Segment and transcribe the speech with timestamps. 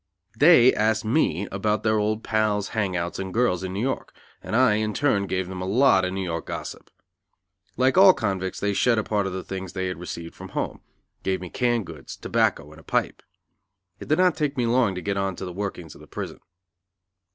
[0.35, 4.55] They asked me about their old pals, hang outs and girls in New York, and
[4.55, 6.89] I, in turn gave them a lot of New York gossip.
[7.77, 10.81] Like all convicts they shed a part of the things they had received from home,
[11.21, 13.21] gave me canned goods, tobacco and a pipe.
[13.99, 16.39] It did not take me long to get on to the workings of the prison.